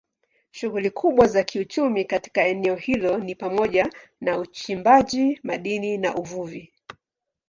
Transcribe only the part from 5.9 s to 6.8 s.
na uvuvi.